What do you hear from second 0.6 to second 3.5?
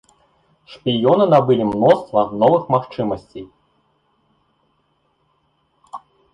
Шпіёны набылі мноства новых магчымасцей.